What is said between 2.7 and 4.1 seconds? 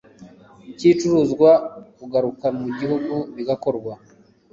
gihugu bigakorwa